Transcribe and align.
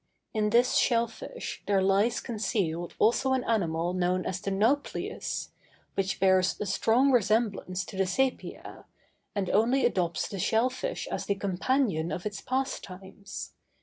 In 0.33 0.49
this 0.49 0.77
shell 0.77 1.05
fish 1.07 1.61
there 1.67 1.79
lies 1.79 2.21
concealed 2.21 2.95
also 2.97 3.33
an 3.33 3.43
animal 3.43 3.93
known 3.93 4.25
as 4.25 4.41
the 4.41 4.49
nauplius, 4.49 5.49
which 5.93 6.19
bears 6.19 6.59
a 6.59 6.65
strong 6.65 7.11
resemblance 7.11 7.85
to 7.85 7.95
the 7.97 8.05
sæpia, 8.05 8.85
and 9.35 9.47
only 9.51 9.85
adopts 9.85 10.27
the 10.27 10.39
shell 10.39 10.71
fish 10.71 11.07
as 11.11 11.27
the 11.27 11.35
companion 11.35 12.11
of 12.11 12.25
its 12.25 12.41
pastimes. 12.41 13.53